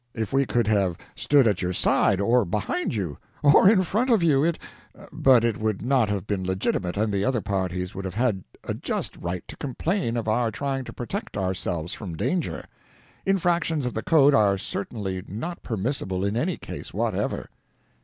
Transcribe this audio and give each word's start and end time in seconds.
If 0.15 0.33
we 0.33 0.47
could 0.47 0.65
have 0.65 0.97
stood 1.15 1.45
at 1.47 1.61
your 1.61 1.73
side, 1.73 2.19
or 2.19 2.43
behind 2.43 2.95
you, 2.95 3.19
or 3.43 3.69
in 3.69 3.83
front 3.83 4.09
of 4.09 4.23
you, 4.23 4.43
it 4.43 4.57
but 5.13 5.43
it 5.45 5.57
would 5.59 5.85
not 5.85 6.09
have 6.09 6.25
been 6.25 6.43
legitimate 6.43 6.97
and 6.97 7.13
the 7.13 7.23
other 7.23 7.39
parties 7.39 7.93
would 7.93 8.05
have 8.05 8.15
had 8.15 8.43
a 8.63 8.73
just 8.73 9.15
right 9.17 9.47
to 9.47 9.55
complain 9.57 10.17
of 10.17 10.27
our 10.27 10.49
trying 10.49 10.85
to 10.85 10.91
protect 10.91 11.37
ourselves 11.37 11.93
from 11.93 12.17
danger; 12.17 12.65
infractions 13.27 13.85
of 13.85 13.93
the 13.93 14.01
code 14.01 14.33
are 14.33 14.57
certainly 14.57 15.21
not 15.27 15.61
permissible 15.61 16.25
in 16.25 16.35
any 16.35 16.57
case 16.57 16.95
whatever." 16.95 17.51